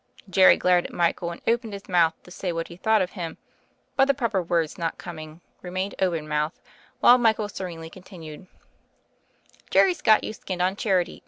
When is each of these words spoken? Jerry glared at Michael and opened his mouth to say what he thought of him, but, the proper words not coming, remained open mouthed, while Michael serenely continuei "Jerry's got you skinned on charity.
Jerry 0.27 0.57
glared 0.57 0.87
at 0.87 0.93
Michael 0.93 1.29
and 1.29 1.43
opened 1.45 1.73
his 1.73 1.87
mouth 1.87 2.15
to 2.23 2.31
say 2.31 2.51
what 2.51 2.69
he 2.69 2.75
thought 2.75 3.03
of 3.03 3.11
him, 3.11 3.37
but, 3.95 4.05
the 4.05 4.15
proper 4.15 4.41
words 4.41 4.75
not 4.79 4.97
coming, 4.97 5.41
remained 5.61 5.93
open 5.99 6.27
mouthed, 6.27 6.59
while 7.01 7.19
Michael 7.19 7.47
serenely 7.47 7.87
continuei 7.91 8.47
"Jerry's 9.69 10.01
got 10.01 10.23
you 10.23 10.33
skinned 10.33 10.59
on 10.59 10.75
charity. 10.75 11.19